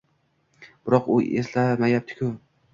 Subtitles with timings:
[0.87, 2.35] Biroq u eslamayaptiku.